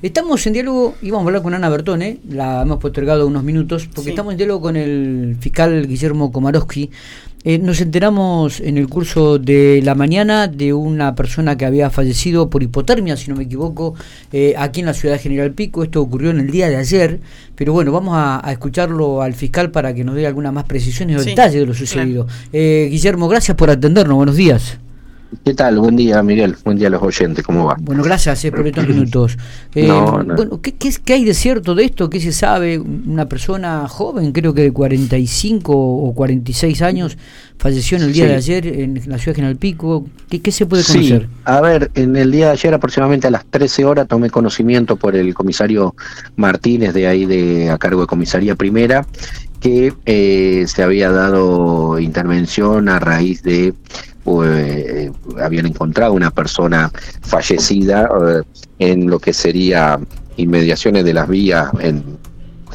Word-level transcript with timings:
Estamos 0.00 0.46
en 0.46 0.52
diálogo, 0.52 0.94
íbamos 1.02 1.24
a 1.24 1.26
hablar 1.26 1.42
con 1.42 1.54
Ana 1.54 1.68
Bertone, 1.68 2.18
la 2.30 2.62
hemos 2.62 2.78
postergado 2.78 3.26
unos 3.26 3.42
minutos, 3.42 3.88
porque 3.92 4.10
estamos 4.10 4.32
en 4.32 4.36
diálogo 4.36 4.60
con 4.60 4.76
el 4.76 5.36
fiscal 5.40 5.88
Guillermo 5.88 6.30
Komarowski. 6.30 6.88
Eh, 7.42 7.58
nos 7.58 7.80
enteramos 7.80 8.60
en 8.60 8.78
el 8.78 8.88
curso 8.88 9.40
de 9.40 9.80
la 9.82 9.96
mañana 9.96 10.46
de 10.46 10.72
una 10.72 11.16
persona 11.16 11.56
que 11.56 11.64
había 11.66 11.90
fallecido 11.90 12.48
por 12.48 12.62
hipotermia, 12.62 13.16
si 13.16 13.28
no 13.28 13.36
me 13.36 13.44
equivoco, 13.44 13.94
eh, 14.32 14.54
aquí 14.56 14.80
en 14.80 14.86
la 14.86 14.94
ciudad 14.94 15.16
de 15.16 15.20
General 15.20 15.50
Pico. 15.50 15.82
Esto 15.82 16.00
ocurrió 16.00 16.30
en 16.30 16.38
el 16.38 16.50
día 16.50 16.68
de 16.68 16.76
ayer, 16.76 17.18
pero 17.56 17.72
bueno, 17.72 17.90
vamos 17.90 18.14
a, 18.16 18.40
escucharlo 18.52 19.20
al 19.20 19.34
fiscal 19.34 19.72
para 19.72 19.94
que 19.94 20.04
nos 20.04 20.14
dé 20.14 20.28
algunas 20.28 20.52
más 20.52 20.64
precisiones 20.64 21.20
o 21.20 21.24
detalles 21.24 21.60
de 21.60 21.66
lo 21.66 21.74
sucedido. 21.74 22.28
Eh, 22.52 22.86
Guillermo, 22.88 23.26
gracias 23.26 23.56
por 23.56 23.68
atendernos. 23.68 24.16
Buenos 24.16 24.36
días. 24.36 24.78
¿Qué 25.44 25.52
tal? 25.52 25.78
Buen 25.78 25.94
día, 25.94 26.22
Miguel. 26.22 26.56
Buen 26.64 26.78
día 26.78 26.88
a 26.88 26.90
los 26.90 27.02
oyentes. 27.02 27.44
¿Cómo 27.44 27.66
va? 27.66 27.76
Bueno, 27.78 28.02
gracias 28.02 28.44
eh, 28.46 28.50
por 28.50 28.66
estos 28.66 28.88
minutos. 28.88 29.36
Eh, 29.74 29.86
bueno, 29.86 30.60
¿qué, 30.62 30.72
qué, 30.72 31.12
hay 31.12 31.24
de 31.24 31.34
cierto 31.34 31.74
de 31.74 31.84
esto? 31.84 32.08
¿Qué 32.08 32.18
se 32.20 32.32
sabe? 32.32 32.78
Una 32.78 33.28
persona 33.28 33.86
joven, 33.88 34.32
creo 34.32 34.54
que 34.54 34.62
de 34.62 34.72
45 34.72 35.72
o 35.74 36.14
46 36.14 36.80
años, 36.80 37.18
falleció 37.58 37.98
en 37.98 38.04
el 38.04 38.12
día 38.12 38.26
de 38.26 38.36
ayer 38.36 38.66
en 38.66 38.94
la 39.06 39.18
ciudad 39.18 39.32
de 39.32 39.34
General 39.34 39.56
Pico. 39.56 40.06
¿Qué, 40.30 40.40
¿Qué, 40.40 40.50
se 40.50 40.64
puede 40.64 40.82
conocer? 40.82 41.22
Sí, 41.22 41.28
a 41.44 41.60
ver, 41.60 41.90
en 41.94 42.16
el 42.16 42.30
día 42.30 42.46
de 42.46 42.52
ayer, 42.52 42.72
aproximadamente 42.72 43.26
a 43.26 43.30
las 43.30 43.44
13 43.44 43.84
horas, 43.84 44.08
tomé 44.08 44.30
conocimiento 44.30 44.96
por 44.96 45.14
el 45.14 45.34
comisario 45.34 45.94
Martínez, 46.36 46.94
de 46.94 47.06
ahí 47.06 47.26
de 47.26 47.70
a 47.70 47.76
cargo 47.76 48.00
de 48.00 48.06
comisaría 48.06 48.54
primera, 48.54 49.06
que 49.60 49.92
eh, 50.06 50.64
se 50.68 50.82
había 50.82 51.10
dado 51.10 51.98
intervención 51.98 52.88
a 52.88 52.98
raíz 52.98 53.42
de 53.42 53.74
eh, 54.44 55.10
habían 55.40 55.66
encontrado 55.66 56.12
una 56.12 56.30
persona 56.30 56.90
fallecida 57.22 58.08
eh, 58.26 58.42
en 58.78 59.08
lo 59.08 59.18
que 59.18 59.32
sería 59.32 59.98
inmediaciones 60.36 61.04
de 61.04 61.14
las 61.14 61.28
vías 61.28 61.70
en 61.80 62.18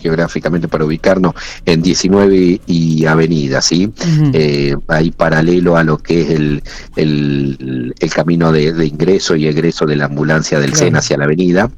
geográficamente 0.01 0.67
para 0.67 0.83
ubicarnos 0.83 1.33
en 1.65 1.81
19 1.81 2.59
y 2.65 3.05
Avenida, 3.05 3.61
¿sí? 3.61 3.93
Eh, 4.33 4.75
ahí 4.89 5.11
paralelo 5.11 5.77
a 5.77 5.83
lo 5.85 5.97
que 5.97 6.23
es 6.23 6.29
el, 6.31 6.63
el, 6.97 7.93
camino 8.13 8.51
de, 8.51 8.85
ingreso 8.85 9.37
y 9.37 9.47
egreso 9.47 9.85
de 9.85 9.95
la 9.95 10.05
ambulancia 10.05 10.59
del 10.59 10.75
SEN 10.75 10.97
hacia 10.97 11.15
la 11.15 11.23
avenida. 11.23 11.71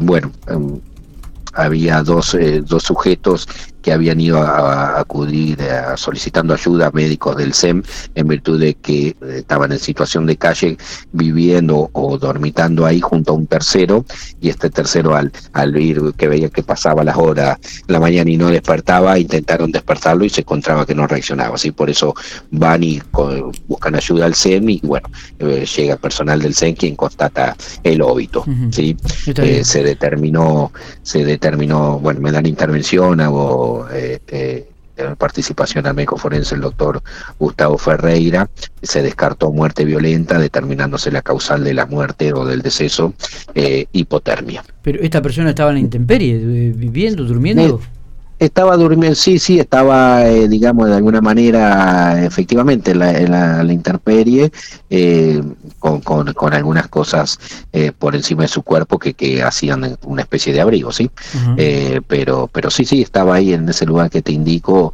bueno, 0.00 0.32
em, 0.46 0.80
había 1.52 2.02
dos, 2.02 2.34
dos 2.64 2.82
sujetos 2.84 3.46
que 3.86 3.92
habían 3.92 4.20
ido 4.20 4.42
a, 4.42 4.98
acudir 4.98 5.58
solicitando 5.94 6.52
ayuda 6.54 6.88
a 6.88 6.90
médicos 6.90 7.36
del 7.36 7.54
SEM 7.54 7.84
en 8.16 8.26
virtud 8.26 8.58
de 8.58 8.74
que 8.74 9.10
eh, 9.10 9.14
estaban 9.36 9.70
en 9.70 9.78
situación 9.78 10.26
de 10.26 10.36
calle 10.36 10.76
viviendo 11.12 11.88
o 11.92 12.18
dormitando 12.18 12.84
ahí 12.84 13.00
junto 13.00 13.30
a 13.30 13.36
un 13.36 13.46
tercero 13.46 14.04
y 14.40 14.48
este 14.48 14.70
tercero 14.70 15.14
al, 15.14 15.30
al 15.52 15.70
ver 15.70 16.00
que 16.16 16.26
veía 16.26 16.48
que 16.48 16.64
pasaba 16.64 17.04
las 17.04 17.16
horas 17.16 17.58
la 17.86 18.00
mañana 18.00 18.28
y 18.28 18.36
no 18.36 18.48
despertaba, 18.48 19.20
intentaron 19.20 19.70
despertarlo 19.70 20.24
y 20.24 20.30
se 20.30 20.40
encontraba 20.40 20.84
que 20.84 20.96
no 20.96 21.06
reaccionaba. 21.06 21.54
Así 21.54 21.70
por 21.70 21.88
eso 21.88 22.12
van 22.50 22.82
y 22.82 23.00
buscan 23.68 23.94
ayuda 23.94 24.26
al 24.26 24.34
SEM 24.34 24.68
y 24.68 24.80
bueno, 24.82 25.08
eh, 25.38 25.64
llega 25.64 25.94
personal 25.94 26.42
del 26.42 26.54
SEM 26.54 26.74
quien 26.74 26.96
constata 26.96 27.56
el 27.84 28.02
óbito. 28.02 28.44
¿sí? 28.72 28.96
Eh, 29.26 29.62
se 29.62 29.84
determinó, 29.84 30.72
se 31.04 31.24
determinó, 31.24 32.00
bueno, 32.00 32.20
me 32.20 32.32
dan 32.32 32.46
intervención, 32.46 33.20
hago 33.20 33.75
eh, 33.90 34.20
eh, 34.28 34.66
participación 35.18 35.86
al 35.86 35.94
médico 35.94 36.16
forense 36.16 36.54
el 36.54 36.62
doctor 36.62 37.02
Gustavo 37.38 37.76
Ferreira, 37.76 38.48
se 38.82 39.02
descartó 39.02 39.52
muerte 39.52 39.84
violenta, 39.84 40.38
determinándose 40.38 41.10
la 41.10 41.22
causal 41.22 41.64
de 41.64 41.74
la 41.74 41.86
muerte 41.86 42.32
o 42.32 42.46
del 42.46 42.62
deceso, 42.62 43.12
eh, 43.54 43.86
hipotermia. 43.92 44.64
Pero 44.82 45.00
esta 45.00 45.20
persona 45.20 45.50
estaba 45.50 45.70
en 45.70 45.74
la 45.74 45.80
intemperie, 45.80 46.38
viviendo, 46.38 47.24
durmiendo. 47.24 47.80
Estaba 48.38 48.76
durmiendo, 48.76 49.14
sí, 49.14 49.38
sí, 49.38 49.58
estaba, 49.58 50.26
eh, 50.26 50.46
digamos, 50.46 50.88
de 50.88 50.96
alguna 50.96 51.22
manera, 51.22 52.22
efectivamente, 52.22 52.90
en 52.90 52.98
la, 52.98 53.62
la, 53.62 53.72
intemperie, 53.72 54.52
eh, 54.90 55.42
con, 55.78 56.02
con, 56.02 56.52
algunas 56.52 56.88
cosas 56.88 57.38
eh, 57.72 57.92
por 57.98 58.14
encima 58.14 58.42
de 58.42 58.48
su 58.48 58.62
cuerpo 58.62 58.98
que, 58.98 59.14
que 59.14 59.42
hacían 59.42 59.96
una 60.04 60.20
especie 60.20 60.52
de 60.52 60.60
abrigo, 60.60 60.92
¿sí? 60.92 61.10
pero, 62.06 62.50
pero 62.52 62.70
sí, 62.70 62.84
sí, 62.84 63.00
estaba 63.00 63.36
ahí 63.36 63.54
en 63.54 63.66
ese 63.70 63.86
lugar 63.86 64.10
que 64.10 64.20
te 64.20 64.32
indico, 64.32 64.92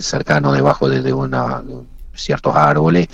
cercano 0.00 0.52
debajo 0.52 0.88
de, 0.88 1.12
una 1.12 1.62
ciertos 2.14 2.56
árboles 2.56 3.06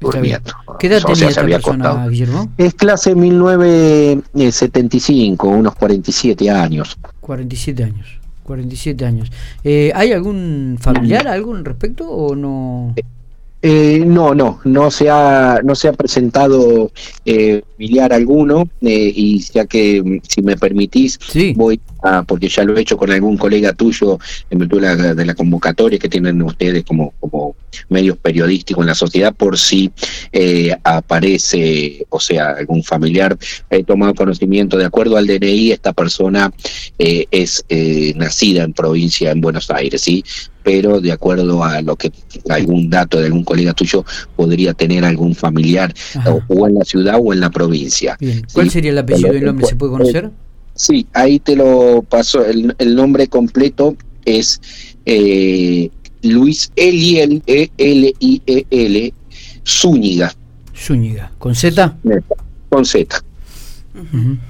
durmiendo. 0.00 0.52
¿Qué 0.78 0.88
edad 0.88 1.02
tenía 1.02 1.28
esta 1.28 1.44
persona, 1.44 2.06
Guillermo? 2.08 2.50
Es 2.58 2.74
clase 2.74 3.14
1975, 3.14 5.48
unos 5.48 5.74
47 5.76 6.50
años. 6.50 6.98
47 7.20 7.84
años. 7.84 8.17
47 8.48 9.04
años. 9.04 9.30
Eh, 9.62 9.92
¿Hay 9.94 10.12
algún 10.12 10.78
familiar, 10.80 11.28
algún 11.28 11.64
respecto 11.64 12.08
o 12.08 12.34
no? 12.34 12.94
Eh, 13.60 14.04
no, 14.06 14.34
no, 14.34 14.60
no 14.64 14.90
se 14.90 15.10
ha, 15.10 15.60
no 15.64 15.74
se 15.74 15.88
ha 15.88 15.92
presentado 15.92 16.92
eh, 17.24 17.62
familiar 17.72 18.12
alguno 18.12 18.68
eh, 18.82 19.12
y 19.14 19.40
ya 19.40 19.66
que 19.66 20.00
mm, 20.00 20.20
si 20.28 20.42
me 20.42 20.56
permitís 20.56 21.18
voy 21.56 21.80
a, 22.02 22.22
porque 22.22 22.48
ya 22.48 22.64
lo 22.64 22.76
he 22.76 22.80
hecho 22.80 22.96
con 22.96 23.10
algún 23.10 23.36
colega 23.36 23.72
tuyo 23.72 24.18
en 24.50 24.58
virtud 24.58 24.80
de 24.80 24.96
la, 24.96 25.14
de 25.14 25.24
la 25.24 25.34
convocatoria 25.34 25.98
que 25.98 26.08
tienen 26.08 26.40
ustedes 26.42 26.84
como, 26.84 27.12
como 27.20 27.56
medios 27.88 28.16
periodísticos 28.18 28.82
en 28.82 28.88
la 28.88 28.94
sociedad 28.94 29.34
por 29.34 29.58
si 29.58 29.90
aparece, 30.84 32.06
o 32.08 32.20
sea, 32.20 32.50
algún 32.50 32.82
familiar 32.82 33.36
he 33.70 33.84
tomado 33.84 34.14
conocimiento 34.14 34.76
de 34.76 34.84
acuerdo 34.84 35.16
al 35.16 35.26
DNI 35.26 35.72
esta 35.72 35.92
persona 35.92 36.52
es 36.98 37.64
nacida 38.16 38.62
en 38.62 38.72
provincia 38.72 39.30
en 39.30 39.40
Buenos 39.40 39.70
Aires, 39.70 40.00
sí, 40.00 40.24
pero 40.62 41.00
de 41.00 41.12
acuerdo 41.12 41.64
a 41.64 41.80
lo 41.80 41.96
que 41.96 42.12
algún 42.50 42.90
dato 42.90 43.18
de 43.18 43.26
algún 43.26 43.44
colega 43.44 43.72
tuyo 43.72 44.04
podría 44.36 44.74
tener 44.74 45.04
algún 45.04 45.34
familiar 45.34 45.94
o, 46.48 46.66
en 46.66 46.74
la 46.74 46.84
ciudad 46.84 47.16
o 47.18 47.32
en 47.32 47.40
la 47.40 47.50
provincia. 47.50 48.18
¿Cuál 48.52 48.70
sería 48.70 48.90
el 48.90 48.98
apellido 48.98 49.32
del 49.32 49.48
hombre? 49.48 49.66
¿Se 49.66 49.76
puede 49.76 49.92
conocer? 49.92 50.30
Sí, 50.78 51.08
ahí 51.12 51.40
te 51.40 51.56
lo 51.56 52.04
paso. 52.08 52.44
El, 52.46 52.94
nombre 52.94 53.26
completo 53.26 53.96
es 54.24 54.60
eh, 55.06 55.90
Luis 56.22 56.70
Eliel, 56.76 57.42
E-L-I-E-L, 57.46 59.14
Zúñiga. 59.66 60.32
Zúñiga, 60.76 61.32
¿con 61.38 61.56
Z? 61.56 61.96
Con 62.68 62.84
Z. 62.84 63.24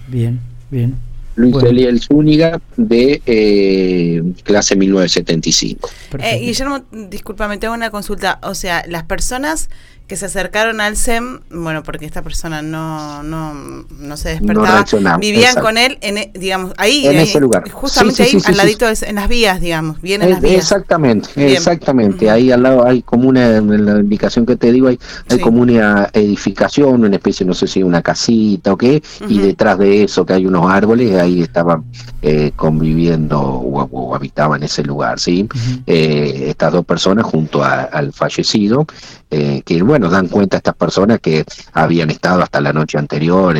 Bien, 0.09 0.39
bien. 0.71 0.97
Luis 1.35 1.57
Eliel 1.65 2.01
Zúñiga 2.03 2.61
de 2.77 3.23
eh, 3.25 4.23
clase 4.43 4.77
1975. 4.77 5.89
Eh, 6.19 6.41
Guillermo, 6.41 6.85
discúlpame, 6.93 7.57
tengo 7.57 7.73
una 7.73 7.91
consulta. 7.91 8.39
O 8.43 8.55
sea, 8.55 8.85
las 8.87 9.05
personas 9.05 9.71
que 10.09 10.17
se 10.17 10.25
acercaron 10.25 10.81
al 10.81 10.97
SEM, 10.97 11.41
bueno, 11.51 11.83
porque 11.83 12.07
esta 12.07 12.23
persona 12.23 12.63
no, 12.63 13.23
no, 13.23 13.53
no 13.53 14.17
se 14.17 14.31
despertaba, 14.31 14.85
vivían 15.19 15.55
con 15.57 15.77
él, 15.77 15.99
en, 16.01 16.17
e, 16.17 16.31
digamos, 16.33 16.73
ahí, 16.79 17.07
en 17.07 17.19
ese 17.19 17.39
lugar. 17.39 17.69
justamente 17.71 18.23
ahí, 18.23 18.39
al 18.43 18.57
ladito, 18.57 18.87
en 18.89 19.15
las 19.15 19.29
vías, 19.29 19.61
digamos, 19.61 20.01
bien 20.01 20.23
en 20.23 20.31
las 20.31 20.41
vías. 20.41 20.55
Exactamente, 20.57 21.29
exactamente, 21.37 22.31
ahí 22.31 22.51
al 22.51 22.63
lado 22.63 22.87
hay 22.87 23.03
como 23.03 23.29
una, 23.29 23.57
en 23.57 23.85
la 23.85 24.01
indicación 24.01 24.47
que 24.47 24.57
te 24.57 24.73
digo, 24.73 24.89
hay, 24.89 24.99
hay 25.29 25.39
como 25.41 25.61
una 25.61 26.09
edificación, 26.15 27.05
una 27.05 27.17
especie, 27.17 27.45
no 27.45 27.53
sé 27.53 27.67
si 27.67 27.83
una 27.83 28.01
casita 28.01 28.73
o 28.73 28.79
qué, 28.79 29.03
y 29.29 29.39
detrás 29.41 29.79
de 29.79 30.05
eso 30.05 30.25
que 30.25 30.33
hay 30.33 30.47
unos 30.47 30.71
árboles, 30.71 31.21
ahí 31.21 31.43
estaban 31.43 31.85
eh, 32.23 32.53
conviviendo 32.57 33.39
o, 33.41 34.15
habitaban 34.15 34.61
en 34.61 34.65
ese 34.65 34.83
lugar, 34.83 35.21
¿sí? 35.21 35.47
Eh, 35.87 36.47
estas 36.49 36.73
dos 36.73 36.85
personas 36.87 37.27
junto 37.27 37.63
al 37.63 38.13
fallecido, 38.15 38.87
eh, 39.31 39.61
que 39.65 39.83
bueno, 39.83 39.98
dan 40.07 40.29
cuenta 40.29 40.59
estas 40.59 40.77
personas 40.77 41.19
que 41.19 41.45
habían 41.73 42.11
estado 42.11 42.43
hasta 42.43 42.61
la 42.61 42.73
noche 42.73 42.99
anterior, 42.99 43.57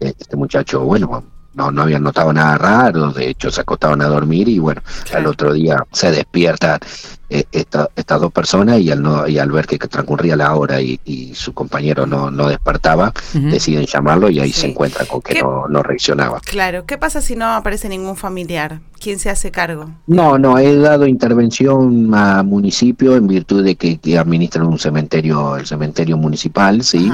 este 0.00 0.36
muchacho, 0.36 0.80
bueno, 0.80 1.22
no, 1.54 1.70
no 1.70 1.82
habían 1.82 2.02
notado 2.02 2.32
nada 2.32 2.58
raro, 2.58 3.12
de 3.12 3.28
hecho 3.28 3.50
se 3.50 3.60
acostaban 3.60 4.00
a 4.02 4.06
dormir 4.06 4.48
y 4.48 4.58
bueno, 4.58 4.82
al 5.12 5.26
otro 5.26 5.52
día 5.52 5.84
se 5.92 6.10
despiertan 6.10 6.80
eh, 7.28 7.44
estas 7.50 8.20
dos 8.20 8.30
personas 8.30 8.80
y 8.80 8.90
al, 8.90 9.02
no, 9.02 9.26
y 9.26 9.38
al 9.38 9.50
ver 9.50 9.66
que, 9.66 9.78
transcurría 9.78 10.36
la 10.36 10.54
hora 10.54 10.80
y, 10.80 11.32
su 11.34 11.54
compañero 11.54 12.06
no, 12.06 12.30
no 12.30 12.48
despertaba, 12.48 13.12
deciden 13.32 13.86
llamarlo 13.86 14.28
y 14.28 14.38
ahí 14.38 14.52
se 14.52 14.66
encuentran 14.66 15.06
con 15.06 15.22
que 15.22 15.40
no, 15.40 15.66
no 15.66 15.82
reaccionaba. 15.82 16.40
Claro, 16.40 16.84
¿qué 16.84 16.98
pasa 16.98 17.20
si 17.20 17.34
no 17.34 17.46
aparece 17.54 17.88
ningún 17.88 18.16
familiar? 18.16 18.80
¿Quién 19.00 19.18
se 19.18 19.30
hace 19.30 19.50
cargo? 19.50 19.90
No, 20.06 20.38
no, 20.38 20.58
he 20.58 20.76
dado 20.76 21.06
intervención 21.06 22.14
a 22.14 22.42
municipio 22.42 23.16
en 23.16 23.26
virtud 23.26 23.64
de 23.64 23.76
que, 23.76 24.18
administran 24.18 24.66
un 24.66 24.78
cementerio, 24.78 25.56
el 25.56 25.66
cementerio 25.66 26.16
municipal, 26.16 26.82
sí, 26.82 27.10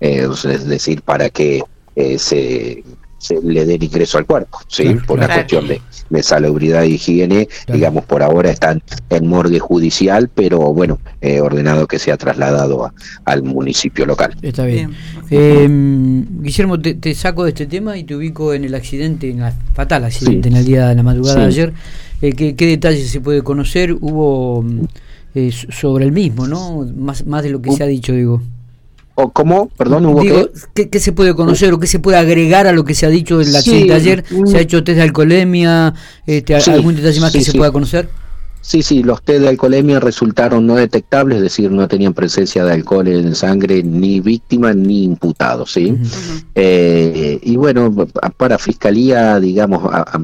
eh, 0.00 0.28
es 0.30 0.66
decir, 0.66 1.02
para 1.02 1.30
que 1.30 1.62
eh, 1.96 2.18
se 2.18 2.84
se 3.22 3.40
le 3.40 3.64
den 3.64 3.80
ingreso 3.80 4.18
al 4.18 4.26
cuerpo, 4.26 4.58
¿sí? 4.66 4.96
por 5.06 5.16
la 5.16 5.32
cuestión 5.32 5.68
de, 5.68 5.80
de, 6.10 6.22
salubridad 6.24 6.82
e 6.82 6.88
higiene, 6.88 7.48
digamos, 7.72 8.04
por 8.04 8.20
ahora 8.20 8.50
están 8.50 8.82
en 9.10 9.28
morgue 9.28 9.60
judicial, 9.60 10.28
pero 10.34 10.58
bueno, 10.74 10.98
eh, 11.20 11.40
ordenado 11.40 11.86
que 11.86 12.00
sea 12.00 12.16
trasladado 12.16 12.92
al 13.24 13.44
municipio 13.44 14.06
local. 14.06 14.34
Está 14.42 14.64
bien. 14.64 14.92
Em, 15.30 16.42
Guillermo, 16.42 16.80
te, 16.80 17.14
saco 17.14 17.44
de 17.44 17.50
este 17.50 17.66
tema 17.66 17.96
y 17.96 18.02
te 18.02 18.16
ubico 18.16 18.54
en 18.54 18.64
el 18.64 18.74
accidente, 18.74 19.30
en 19.30 19.38
la 19.38 19.54
fatal 19.72 20.04
accidente 20.04 20.48
en 20.48 20.56
el 20.56 20.64
día 20.64 20.88
de 20.88 20.96
la 20.96 21.04
madrugada 21.04 21.42
de 21.42 21.46
ayer. 21.46 21.72
Eh, 22.22 22.32
¿qué, 22.32 22.56
¿qué, 22.56 22.66
detalles 22.66 23.08
se 23.08 23.20
puede 23.20 23.42
conocer? 23.42 23.92
Hubo 23.92 24.64
eh, 25.36 25.52
sobre 25.52 26.04
el 26.06 26.12
mismo, 26.12 26.48
¿no? 26.48 26.84
Más, 26.96 27.24
más 27.24 27.44
de 27.44 27.50
lo 27.50 27.62
que 27.62 27.70
se 27.70 27.84
ha 27.84 27.86
dicho, 27.86 28.12
digo. 28.12 28.42
¿O 29.14 29.30
cómo? 29.30 29.68
Perdón, 29.76 30.06
hubo 30.06 30.22
Digo, 30.22 30.48
¿qué, 30.74 30.98
se 30.98 31.12
puede 31.12 31.34
conocer 31.34 31.72
o 31.74 31.78
qué 31.78 31.86
se 31.86 31.98
puede 31.98 32.16
agregar 32.16 32.66
a 32.66 32.72
lo 32.72 32.84
que 32.84 32.94
se 32.94 33.04
ha 33.06 33.10
dicho 33.10 33.40
en 33.40 33.52
la 33.52 33.58
accidente 33.58 33.88
de 33.88 33.94
ayer? 33.94 34.24
¿Se 34.46 34.56
ha 34.56 34.60
hecho 34.60 34.82
test 34.82 34.96
de 34.96 35.02
alcoholemia? 35.02 35.94
Este, 36.26 36.54
¿Algún 36.54 36.96
detalle 36.96 37.20
más 37.20 37.32
que 37.32 37.42
se 37.42 37.52
pueda 37.52 37.70
conocer? 37.70 38.08
Sí, 38.62 38.82
sí, 38.82 39.02
los 39.02 39.22
test 39.22 39.40
de 39.40 39.48
alcoholemia 39.48 39.98
resultaron 39.98 40.66
no 40.66 40.76
detectables, 40.76 41.38
es 41.38 41.42
decir, 41.42 41.70
no 41.70 41.88
tenían 41.88 42.14
presencia 42.14 42.64
de 42.64 42.72
alcohol 42.72 43.08
en 43.08 43.34
sangre 43.34 43.82
ni 43.82 44.20
víctima 44.20 44.72
ni 44.72 45.02
imputado, 45.02 45.66
¿sí? 45.66 45.98
Eh, 46.54 47.40
y 47.42 47.56
bueno, 47.56 47.92
para 48.36 48.58
Fiscalía, 48.58 49.40
digamos, 49.40 49.82
a, 49.92 50.18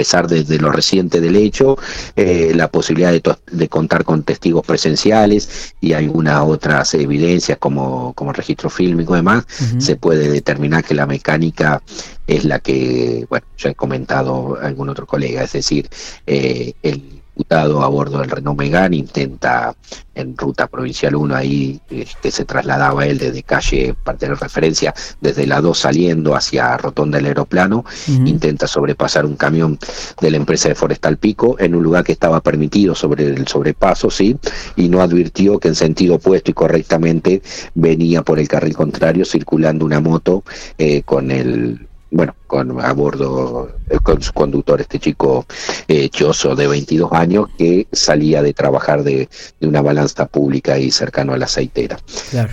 pesar 0.00 0.28
de, 0.28 0.58
lo 0.58 0.72
reciente 0.72 1.20
del 1.20 1.36
hecho, 1.36 1.76
eh, 2.16 2.52
la 2.54 2.68
posibilidad 2.68 3.12
de, 3.12 3.68
contar 3.68 4.02
con 4.02 4.22
testigos 4.22 4.64
presenciales 4.64 5.74
y 5.78 5.92
algunas 5.92 6.42
otras 6.42 6.94
evidencias 6.94 7.58
como, 7.58 8.14
como 8.14 8.32
registro 8.32 8.70
fílmico 8.70 9.12
y 9.12 9.16
demás, 9.16 9.44
se 9.76 9.96
puede 9.96 10.30
determinar 10.30 10.84
que 10.84 10.94
la 10.94 11.04
mecánica 11.04 11.82
es 12.26 12.46
la 12.46 12.60
que, 12.60 13.26
bueno, 13.28 13.44
ya 13.58 13.68
he 13.68 13.74
comentado 13.74 14.56
algún 14.62 14.88
otro 14.88 15.06
colega, 15.06 15.42
es 15.42 15.52
decir, 15.52 15.90
eh, 16.26 16.72
el 16.82 17.19
a 17.48 17.88
bordo 17.88 18.18
del 18.20 18.30
Renault 18.30 18.58
Megane 18.58 18.96
intenta 18.96 19.74
en 20.14 20.36
ruta 20.36 20.66
provincial 20.66 21.14
1 21.14 21.34
ahí 21.34 21.80
que 21.88 22.02
este, 22.02 22.30
se 22.30 22.44
trasladaba 22.44 23.06
él 23.06 23.18
desde 23.18 23.42
calle, 23.42 23.94
parte 24.04 24.28
de 24.28 24.34
referencia, 24.34 24.94
desde 25.20 25.46
la 25.46 25.60
2 25.60 25.78
saliendo 25.78 26.34
hacia 26.34 26.76
Rotonda 26.76 27.18
del 27.18 27.26
Aeroplano, 27.26 27.84
intenta 28.06 28.66
sobrepasar 28.66 29.24
un 29.24 29.36
camión 29.36 29.78
de 30.20 30.30
la 30.30 30.36
empresa 30.36 30.68
de 30.68 30.74
Forestal 30.74 31.16
Pico 31.16 31.56
en 31.58 31.74
un 31.74 31.82
lugar 31.82 32.04
que 32.04 32.12
estaba 32.12 32.40
permitido 32.40 32.94
sobre 32.94 33.24
el 33.24 33.48
sobrepaso, 33.48 34.10
sí, 34.10 34.36
y 34.76 34.88
no 34.88 35.00
advirtió 35.00 35.58
que 35.58 35.68
en 35.68 35.74
sentido 35.74 36.16
opuesto 36.16 36.50
y 36.50 36.54
correctamente 36.54 37.42
venía 37.74 38.22
por 38.22 38.38
el 38.38 38.48
carril 38.48 38.76
contrario 38.76 39.24
circulando 39.24 39.84
una 39.84 40.00
moto 40.00 40.44
eh, 40.78 41.02
con 41.02 41.30
el 41.30 41.89
bueno, 42.10 42.34
con 42.46 42.80
a 42.80 42.92
bordo 42.92 43.70
eh, 43.88 43.98
con 44.02 44.20
su 44.22 44.32
conductor, 44.32 44.80
este 44.80 44.98
chico 44.98 45.46
eh, 45.86 46.08
choso 46.08 46.56
de 46.56 46.66
22 46.66 47.12
años 47.12 47.48
que 47.56 47.86
salía 47.92 48.42
de 48.42 48.52
trabajar 48.52 49.04
de, 49.04 49.28
una 49.60 49.82
balanza 49.82 50.26
pública 50.26 50.78
y 50.78 50.90
cercano 50.90 51.32
a 51.32 51.38
la 51.38 51.44
aceitera. 51.44 51.98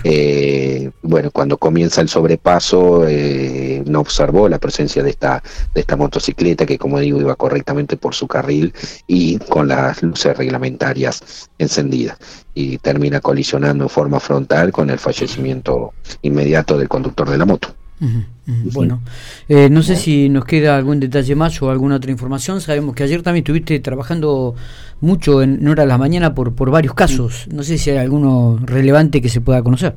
Eh, 0.04 0.90
bueno, 1.02 1.30
cuando 1.30 1.56
comienza 1.56 2.00
el 2.00 2.08
sobrepaso, 2.08 3.06
eh, 3.08 3.82
no 3.86 4.00
observó 4.00 4.48
la 4.48 4.58
presencia 4.58 5.02
de 5.02 5.10
esta, 5.10 5.42
de 5.74 5.80
esta 5.80 5.96
motocicleta 5.96 6.66
que, 6.66 6.78
como 6.78 7.00
digo, 7.00 7.20
iba 7.20 7.34
correctamente 7.34 7.96
por 7.96 8.14
su 8.14 8.28
carril 8.28 8.72
y 9.06 9.38
con 9.38 9.68
las 9.68 10.02
luces 10.02 10.36
reglamentarias 10.36 11.48
encendidas 11.58 12.18
y 12.54 12.78
termina 12.78 13.20
colisionando 13.20 13.84
en 13.84 13.90
forma 13.90 14.20
frontal 14.20 14.72
con 14.72 14.90
el 14.90 14.98
fallecimiento 14.98 15.92
inmediato 16.22 16.78
del 16.78 16.88
conductor 16.88 17.28
de 17.30 17.38
la 17.38 17.44
moto. 17.44 17.77
Bueno, 18.72 19.02
eh, 19.48 19.68
no 19.70 19.82
sé 19.82 19.96
si 19.96 20.28
nos 20.28 20.44
queda 20.44 20.76
algún 20.76 21.00
detalle 21.00 21.34
más 21.34 21.60
o 21.62 21.70
alguna 21.70 21.96
otra 21.96 22.10
información. 22.10 22.60
Sabemos 22.60 22.94
que 22.94 23.02
ayer 23.02 23.22
también 23.22 23.42
estuviste 23.42 23.78
trabajando 23.80 24.54
mucho 25.00 25.42
en 25.42 25.66
hora 25.68 25.82
de 25.82 25.88
la 25.88 25.98
mañana 25.98 26.34
por, 26.34 26.54
por 26.54 26.70
varios 26.70 26.94
casos. 26.94 27.46
No 27.52 27.62
sé 27.62 27.78
si 27.78 27.90
hay 27.90 27.98
alguno 27.98 28.58
relevante 28.62 29.20
que 29.20 29.28
se 29.28 29.40
pueda 29.40 29.62
conocer. 29.62 29.94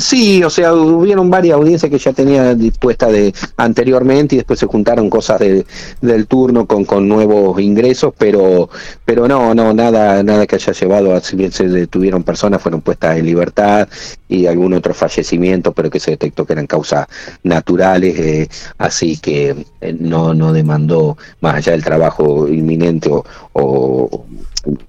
Sí, 0.00 0.42
o 0.42 0.48
sea, 0.48 0.72
hubieron 0.72 1.28
varias 1.28 1.56
audiencias 1.56 1.90
que 1.90 1.98
ya 1.98 2.14
tenía 2.14 2.54
dispuesta 2.54 3.08
de 3.08 3.34
anteriormente 3.58 4.34
y 4.34 4.38
después 4.38 4.58
se 4.58 4.66
juntaron 4.66 5.10
cosas 5.10 5.40
de, 5.40 5.66
del 6.00 6.26
turno 6.26 6.66
con, 6.66 6.86
con 6.86 7.06
nuevos 7.06 7.60
ingresos, 7.60 8.14
pero 8.16 8.70
pero 9.04 9.28
no, 9.28 9.54
no, 9.54 9.74
nada 9.74 10.22
nada 10.22 10.46
que 10.46 10.56
haya 10.56 10.72
llevado 10.72 11.14
a 11.14 11.20
si 11.20 11.36
bien 11.36 11.52
se 11.52 11.68
detuvieron 11.68 12.22
personas 12.24 12.62
fueron 12.62 12.80
puestas 12.80 13.18
en 13.18 13.26
libertad 13.26 13.86
y 14.28 14.46
algún 14.46 14.72
otro 14.72 14.94
fallecimiento, 14.94 15.72
pero 15.72 15.90
que 15.90 16.00
se 16.00 16.12
detectó 16.12 16.46
que 16.46 16.54
eran 16.54 16.66
causas 16.66 17.06
naturales, 17.42 18.18
eh, 18.18 18.48
así 18.78 19.18
que 19.18 19.66
eh, 19.82 19.96
no 19.98 20.32
no 20.32 20.54
demandó 20.54 21.18
más 21.40 21.56
allá 21.56 21.72
del 21.72 21.84
trabajo 21.84 22.48
inminente 22.48 23.10
o, 23.10 23.24
o 23.52 24.24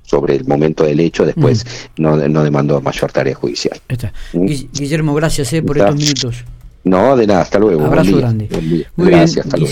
sobre 0.02 0.36
el 0.36 0.46
momento 0.46 0.84
del 0.84 1.00
hecho, 1.00 1.26
después 1.26 1.66
no, 1.98 2.16
no 2.16 2.44
demandó 2.44 2.81
mayor 2.81 3.12
tarea 3.12 3.36
judicial. 3.36 3.80
¿Mm? 4.34 4.46
Guillermo, 4.74 5.14
gracias 5.14 5.54
eh, 5.54 5.62
por 5.62 5.78
estos 5.78 5.96
minutos. 5.96 6.44
No, 6.84 7.16
de 7.16 7.28
nada, 7.28 7.42
hasta 7.42 7.60
luego. 7.60 7.86
Abrazo 7.86 8.18
grande. 8.18 8.48
Gracias, 8.96 9.46
hasta 9.46 9.58
luego. 9.58 9.72